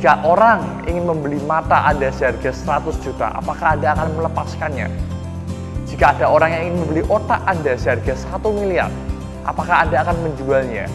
[0.00, 4.88] Jika orang ingin membeli mata Anda seharga 100 juta, apakah Anda akan melepaskannya?
[5.84, 8.88] Jika ada orang yang ingin membeli otak Anda seharga 1 miliar,
[9.44, 10.88] apakah Anda akan menjualnya?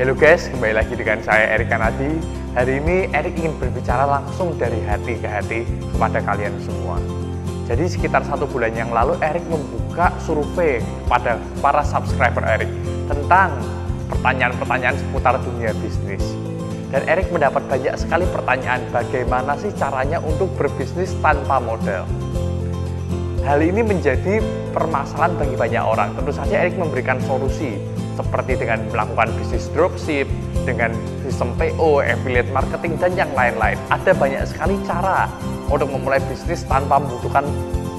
[0.00, 2.08] Halo guys, kembali lagi dengan saya Erik Kanadi.
[2.56, 6.96] Hari ini Erik ingin berbicara langsung dari hati ke hati kepada kalian semua.
[7.68, 13.60] Jadi sekitar satu bulan yang lalu Erik membuka survei pada para subscriber Erik tentang
[14.08, 16.24] pertanyaan-pertanyaan seputar dunia bisnis.
[16.92, 22.04] Dan Erik mendapat banyak sekali pertanyaan bagaimana sih caranya untuk berbisnis tanpa modal.
[23.42, 24.38] Hal ini menjadi
[24.76, 26.12] permasalahan bagi banyak orang.
[26.14, 27.80] Tentu saja Erik memberikan solusi
[28.12, 30.28] seperti dengan melakukan bisnis dropship,
[30.68, 30.92] dengan
[31.24, 33.80] sistem PO, affiliate marketing, dan yang lain-lain.
[33.88, 35.26] Ada banyak sekali cara
[35.72, 37.48] untuk memulai bisnis tanpa membutuhkan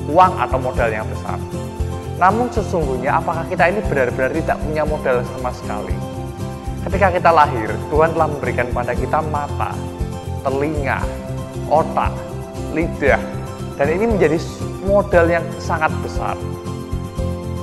[0.08, 1.42] uang atau modal yang besar.
[2.24, 5.92] Namun sesungguhnya apakah kita ini benar-benar tidak punya modal sama sekali?
[6.88, 9.76] Ketika kita lahir, Tuhan telah memberikan kepada kita mata,
[10.40, 11.04] telinga,
[11.68, 12.16] otak,
[12.72, 13.20] lidah,
[13.76, 14.40] dan ini menjadi
[14.88, 16.40] modal yang sangat besar.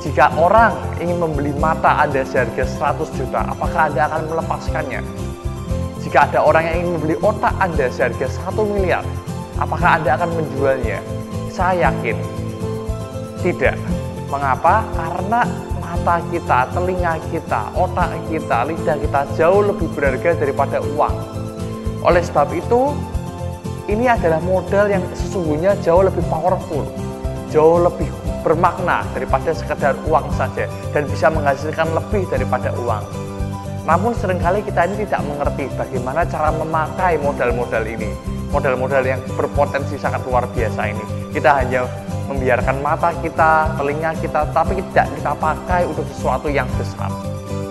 [0.05, 5.01] Jika orang ingin membeli mata Anda seharga 100 juta, apakah Anda akan melepaskannya?
[6.05, 9.09] Jika ada orang yang ingin membeli otak Anda seharga 1 miliar,
[9.57, 11.01] apakah Anda akan menjualnya?
[11.49, 12.17] Saya yakin
[13.41, 14.00] tidak.
[14.31, 14.87] Mengapa?
[14.95, 15.43] Karena
[15.83, 21.15] mata kita, telinga kita, otak kita, lidah kita jauh lebih berharga daripada uang.
[22.07, 22.95] Oleh sebab itu,
[23.91, 26.87] ini adalah modal yang sesungguhnya jauh lebih powerful,
[27.51, 28.07] jauh lebih
[28.47, 33.05] bermakna daripada sekedar uang saja dan bisa menghasilkan lebih daripada uang.
[33.85, 38.15] Namun sering kali kita ini tidak mengerti bagaimana cara memakai modal-modal ini,
[38.55, 41.05] modal-modal yang berpotensi sangat luar biasa ini.
[41.35, 41.85] Kita hanya
[42.31, 47.11] membiarkan mata kita, telinga kita, tapi tidak kita pakai untuk sesuatu yang besar.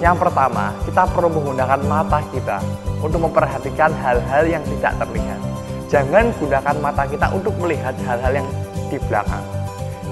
[0.03, 2.59] Yang pertama, kita perlu menggunakan mata kita
[2.99, 5.39] untuk memperhatikan hal-hal yang tidak terlihat.
[5.89, 8.47] Jangan gunakan mata kita untuk melihat hal-hal yang
[8.91, 9.41] di belakang.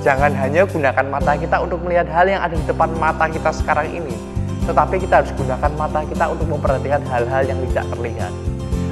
[0.01, 3.91] Jangan hanya gunakan mata kita untuk melihat hal yang ada di depan mata kita sekarang
[3.91, 4.15] ini,
[4.63, 8.31] tetapi kita harus gunakan mata kita untuk memperhatikan hal-hal yang tidak terlihat.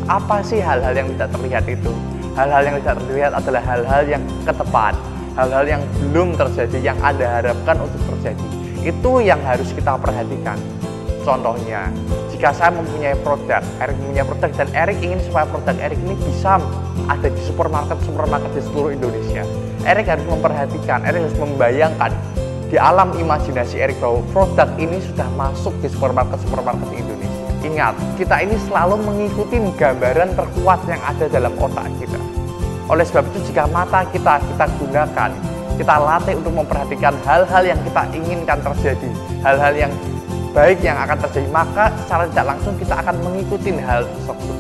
[0.05, 1.91] Apa sih hal-hal yang tidak terlihat itu?
[2.35, 4.93] Hal-hal yang tidak terlihat adalah hal-hal yang ke depan,
[5.35, 8.45] hal-hal yang belum terjadi, yang Anda harapkan untuk terjadi.
[8.81, 10.55] Itu yang harus kita perhatikan.
[11.25, 11.89] Contohnya,
[12.29, 16.61] jika saya mempunyai produk, Erik mempunyai produk dan Erik ingin supaya produk Erik ini bisa
[17.09, 19.41] ada di supermarket-supermarket di seluruh Indonesia.
[19.89, 22.11] Erik harus memperhatikan, Erik harus membayangkan
[22.69, 27.45] di alam imajinasi Erik bahwa produk ini sudah masuk di supermarket-supermarket Indonesia.
[27.65, 32.34] Ingat, kita ini selalu mengikuti gambaran terkuat yang ada dalam otak kita.
[32.85, 35.29] Oleh sebab itu, jika mata kita kita gunakan,
[35.75, 39.09] kita latih untuk memperhatikan hal-hal yang kita inginkan terjadi,
[39.41, 39.91] hal-hal yang
[40.55, 44.57] baik yang akan terjadi, maka secara tidak langsung kita akan mengikuti hal tersebut.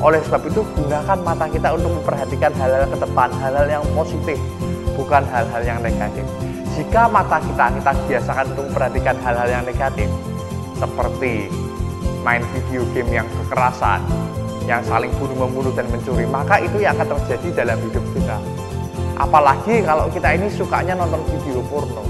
[0.00, 4.38] Oleh sebab itu, gunakan mata kita untuk memperhatikan hal-hal ke depan, hal-hal yang positif,
[4.94, 6.24] bukan hal-hal yang negatif.
[6.76, 10.08] Jika mata kita kita biasakan untuk memperhatikan hal-hal yang negatif,
[10.76, 11.48] seperti
[12.22, 14.04] main video game yang kekerasan,
[14.66, 18.36] yang saling bunuh-membunuh dan mencuri, maka itu yang akan terjadi dalam hidup kita.
[19.16, 22.02] Apalagi kalau kita ini sukanya nonton video porno,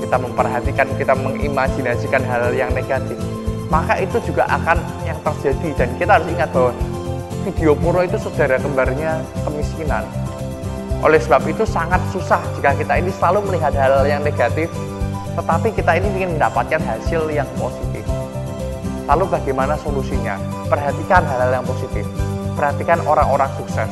[0.00, 3.18] kita memperhatikan, kita mengimajinasikan hal-hal yang negatif,
[3.68, 6.72] maka itu juga akan yang terjadi dan kita harus ingat bahwa
[7.44, 10.06] video porno itu saudara kembarnya kemiskinan.
[11.04, 14.70] Oleh sebab itu sangat susah jika kita ini selalu melihat hal-hal yang negatif,
[15.36, 18.02] tetapi kita ini ingin mendapatkan hasil yang positif.
[19.06, 20.57] Lalu bagaimana solusinya?
[20.68, 22.04] Perhatikan hal-hal yang positif.
[22.54, 23.90] Perhatikan orang-orang sukses.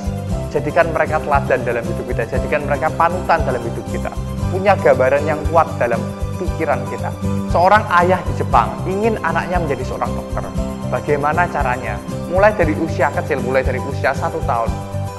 [0.53, 4.09] Jadikan mereka teladan dalam hidup kita, jadikan mereka panutan dalam hidup kita
[4.50, 6.00] punya gambaran yang kuat dalam
[6.41, 7.10] pikiran kita.
[7.53, 10.44] Seorang ayah di Jepang ingin anaknya menjadi seorang dokter.
[10.88, 11.98] Bagaimana caranya?
[12.31, 14.70] Mulai dari usia kecil, mulai dari usia satu tahun,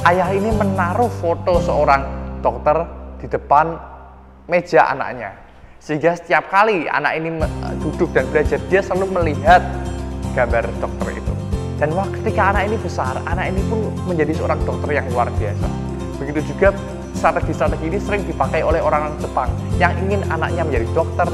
[0.10, 2.02] ayah ini menaruh foto seorang
[2.42, 2.82] dokter
[3.20, 3.78] di depan
[4.48, 5.36] meja anaknya.
[5.78, 7.38] Sehingga setiap kali anak ini
[7.84, 9.62] duduk dan belajar, dia selalu melihat
[10.34, 11.37] gambar dokter itu.
[11.78, 15.68] Dan ketika anak ini besar, anak ini pun menjadi seorang dokter yang luar biasa.
[16.18, 16.74] Begitu juga
[17.14, 21.30] strategi-strategi ini sering dipakai oleh orang Jepang yang ingin anaknya menjadi dokter,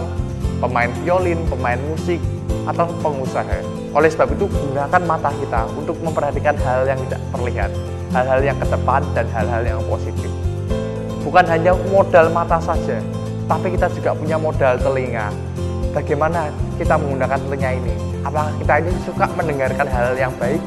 [0.59, 2.19] pemain violin, pemain musik,
[2.67, 3.59] atau pengusaha.
[3.95, 7.71] Oleh sebab itu, gunakan mata kita untuk memperhatikan hal yang tidak terlihat,
[8.11, 10.31] hal-hal yang ke depan dan hal-hal yang positif.
[11.23, 12.99] Bukan hanya modal mata saja,
[13.47, 15.31] tapi kita juga punya modal telinga.
[15.95, 18.12] Bagaimana kita menggunakan telinga ini?
[18.23, 20.63] Apakah kita ini suka mendengarkan hal-hal yang baik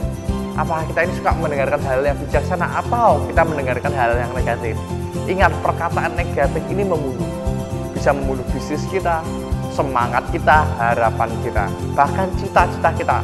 [0.56, 4.72] Apakah kita ini suka mendengarkan hal yang bijaksana atau kita mendengarkan hal yang negatif?
[5.28, 7.28] Ingat, perkataan negatif ini membunuh.
[7.92, 9.20] Bisa membunuh bisnis kita,
[9.76, 13.18] semangat kita, harapan kita, bahkan cita-cita kita.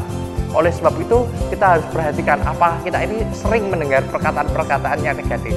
[0.53, 5.57] Oleh sebab itu, kita harus perhatikan apakah kita ini sering mendengar perkataan-perkataan yang negatif.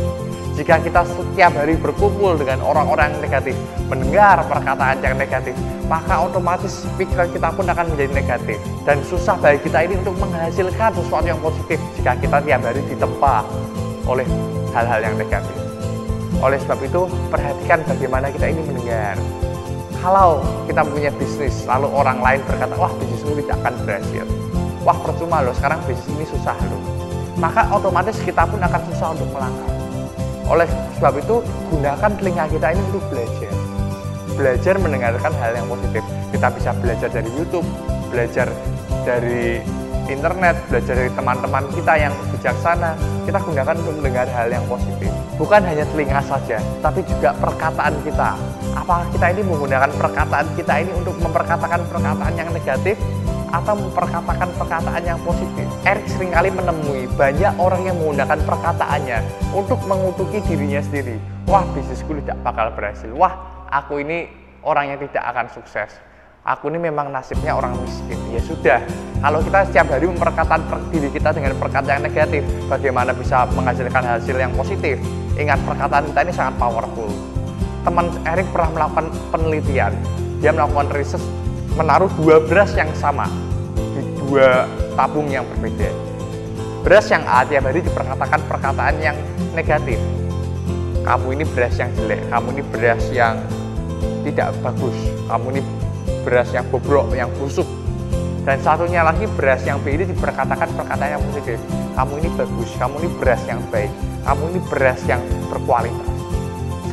[0.55, 3.59] Jika kita setiap hari berkumpul dengan orang-orang yang negatif,
[3.91, 5.51] mendengar perkataan yang negatif,
[5.91, 8.57] maka otomatis pikiran kita pun akan menjadi negatif.
[8.87, 13.43] Dan susah bagi kita ini untuk menghasilkan sesuatu yang positif jika kita tiap hari ditempa
[14.07, 14.23] oleh
[14.71, 15.55] hal-hal yang negatif.
[16.39, 19.19] Oleh sebab itu, perhatikan bagaimana kita ini mendengar.
[19.99, 20.39] Kalau
[20.71, 24.25] kita punya bisnis, lalu orang lain berkata, wah bisnismu tidak akan berhasil.
[24.87, 26.79] Wah percuma loh, sekarang bisnis ini susah loh.
[27.35, 29.74] Maka otomatis kita pun akan susah untuk melangkah
[30.45, 30.69] oleh
[31.01, 31.41] sebab itu,
[31.73, 33.51] gunakan telinga kita ini untuk belajar.
[34.35, 36.03] Belajar mendengarkan hal yang positif.
[36.29, 37.67] Kita bisa belajar dari YouTube,
[38.11, 38.47] belajar
[39.07, 39.63] dari
[40.05, 42.93] internet, belajar dari teman-teman kita yang bijaksana.
[43.25, 45.09] Kita gunakan untuk mendengar hal yang positif.
[45.35, 48.37] Bukan hanya telinga saja, tapi juga perkataan kita.
[48.75, 52.95] Apakah kita ini menggunakan perkataan kita ini untuk memperkatakan perkataan yang negatif
[53.55, 55.63] atau memperkatakan perkataan yang positif.
[55.87, 59.19] Eric sering kali menemui banyak orang yang menggunakan perkataannya
[59.55, 61.15] untuk mengutuki dirinya sendiri.
[61.47, 63.07] Wah, bisnisku tidak bakal berhasil.
[63.15, 63.39] Wah,
[63.71, 64.27] aku ini
[64.67, 65.95] orang yang tidak akan sukses.
[66.45, 68.19] Aku ini memang nasibnya orang miskin.
[68.29, 68.77] Ya sudah,
[69.17, 74.35] kalau kita setiap hari memperkatakan diri kita dengan perkataan yang negatif, bagaimana bisa menghasilkan hasil
[74.37, 74.99] yang positif?
[75.41, 77.09] Ingat, perkataan kita ini sangat powerful.
[77.81, 79.93] Teman Erik pernah melakukan penelitian.
[80.37, 81.23] Dia melakukan riset
[81.75, 83.27] menaruh dua beras yang sama
[83.75, 85.91] di dua tabung yang berbeda.
[86.85, 89.17] Beras yang A tiap hari diperkatakan perkataan yang
[89.57, 89.97] negatif.
[91.05, 93.37] Kamu ini beras yang jelek, kamu ini beras yang
[94.25, 94.97] tidak bagus,
[95.29, 95.61] kamu ini
[96.25, 97.69] beras yang bobrok, yang busuk.
[98.45, 101.57] Dan satunya lagi beras yang B ini diperkatakan perkataan yang positif.
[101.97, 103.89] Kamu ini bagus, kamu ini beras yang baik,
[104.25, 106.09] kamu ini beras yang berkualitas.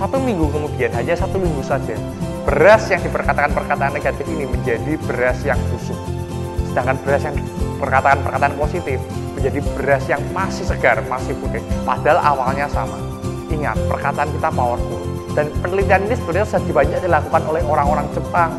[0.01, 1.97] Satu minggu kemudian, hanya satu minggu saja,
[2.49, 6.22] beras yang diperkatakan perkataan negatif ini menjadi beras yang busuk.
[6.73, 7.37] Sedangkan beras yang
[7.77, 8.97] perkataan perkataan positif
[9.37, 11.61] menjadi beras yang masih segar, masih putih.
[11.85, 12.97] Padahal awalnya sama.
[13.53, 15.05] Ingat, perkataan kita powerful.
[15.37, 18.57] Dan penelitian ini sebenarnya sudah banyak dilakukan oleh orang-orang Jepang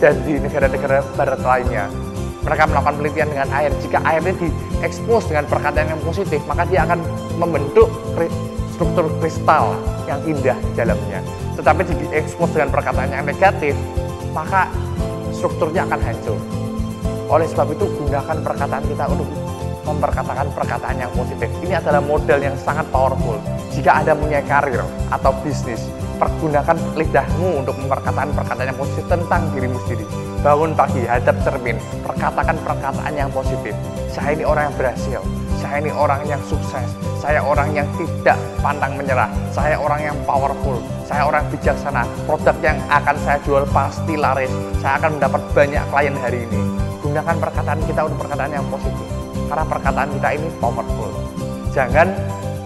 [0.00, 1.84] dan di negara-negara barat lainnya.
[2.48, 3.70] Mereka melakukan penelitian dengan air.
[3.84, 7.04] Jika airnya diekspos dengan perkataan yang positif, maka dia akan
[7.36, 7.92] membentuk
[8.72, 9.76] struktur kristal
[10.08, 11.20] yang indah di dalamnya.
[11.60, 13.76] Tetapi jika diekspos dengan perkataan yang negatif,
[14.32, 14.68] maka
[15.36, 16.63] strukturnya akan hancur.
[17.28, 19.28] Oleh sebab itu, gunakan perkataan kita untuk
[19.84, 21.48] memperkatakan perkataan yang positif.
[21.60, 23.36] Ini adalah modal yang sangat powerful.
[23.72, 24.80] Jika Anda punya karir
[25.12, 25.84] atau bisnis,
[26.16, 30.06] pergunakan lidahmu untuk memperkatakan perkataan yang positif tentang dirimu sendiri.
[30.40, 33.72] Bangun pagi, hadap cermin, perkatakan perkataan yang positif.
[34.12, 35.20] Saya ini orang yang berhasil,
[35.58, 36.88] saya ini orang yang sukses,
[37.18, 40.78] saya orang yang tidak pantang menyerah, saya orang yang powerful,
[41.08, 46.14] saya orang bijaksana, produk yang akan saya jual pasti laris, saya akan mendapat banyak klien
[46.20, 46.60] hari ini.
[47.14, 49.06] Gunakan perkataan kita untuk perkataan yang positif,
[49.46, 51.14] karena perkataan kita ini powerful.
[51.70, 52.10] Jangan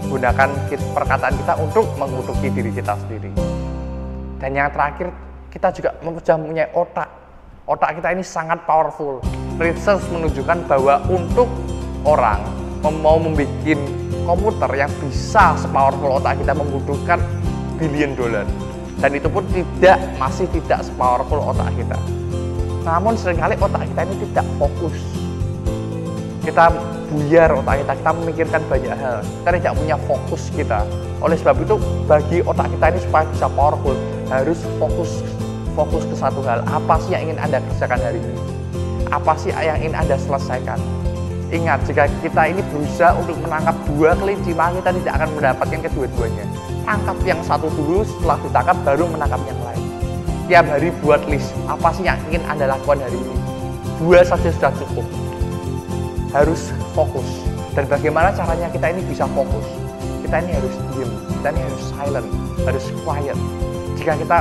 [0.09, 0.49] gunakan
[0.89, 3.29] perkataan kita untuk mengutuki diri kita sendiri.
[4.41, 5.13] Dan yang terakhir,
[5.53, 7.05] kita juga mempunyai otak.
[7.69, 9.21] Otak kita ini sangat powerful.
[9.61, 11.45] Research menunjukkan bahwa untuk
[12.01, 12.41] orang
[13.05, 13.53] mau membuat
[14.25, 17.21] komputer yang bisa sepowerful otak kita membutuhkan
[17.77, 18.49] billion dollar
[18.97, 22.01] dan itu pun tidak masih tidak sepowerful otak kita
[22.83, 24.97] namun sering kali otak kita ini tidak fokus.
[26.43, 26.71] Kita
[27.09, 29.17] buyar otak kita, kita memikirkan banyak hal.
[29.21, 30.79] Kita tidak punya fokus kita.
[31.19, 31.75] Oleh sebab itu
[32.07, 33.95] bagi otak kita ini supaya bisa powerful
[34.29, 35.25] harus fokus
[35.73, 36.63] fokus ke satu hal.
[36.67, 38.35] Apa sih yang ingin anda kerjakan hari ini?
[39.09, 40.79] Apa sih yang ingin anda selesaikan?
[41.49, 46.45] Ingat, jika kita ini berusaha untuk menangkap dua kelinci, maka kita tidak akan mendapatkan kedua-duanya.
[46.85, 49.88] Tangkap yang satu dulu, setelah ditangkap baru menangkap yang lain.
[50.49, 53.37] Tiap hari buat list, apa sih yang ingin Anda lakukan hari ini?
[54.01, 55.05] Dua saja sudah cukup.
[56.33, 57.45] Harus fokus.
[57.77, 59.61] Dan bagaimana caranya kita ini bisa fokus?
[60.25, 62.27] Kita ini harus diam, kita ini harus silent,
[62.65, 63.37] harus quiet.
[63.93, 64.37] Jika kita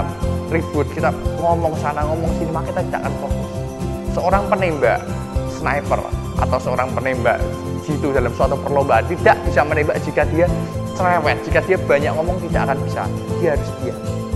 [0.49, 1.13] ribut, kita
[1.45, 3.49] ngomong sana, ngomong sini, maka kita tidak akan fokus.
[4.17, 5.05] Seorang penembak,
[5.61, 6.01] sniper,
[6.41, 7.37] atau seorang penembak
[7.85, 10.49] jitu dalam suatu perlombaan tidak bisa menembak jika dia
[10.97, 13.05] cerewet, jika dia banyak ngomong tidak akan bisa.
[13.45, 14.28] Dia harus diam.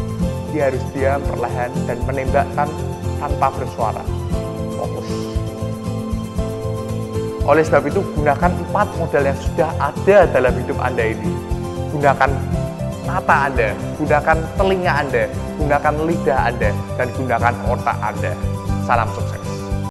[0.53, 2.69] Dia harus diam perlahan dan menembakkan
[3.17, 4.05] tanpa bersuara.
[4.77, 5.09] Fokus.
[7.43, 11.33] Oleh sebab itu gunakan empat modal yang sudah ada dalam hidup Anda ini.
[11.91, 12.31] Gunakan
[13.03, 15.25] mata Anda, gunakan telinga Anda,
[15.59, 18.33] gunakan lidah Anda, dan gunakan otak Anda.
[18.87, 19.42] Salam sukses.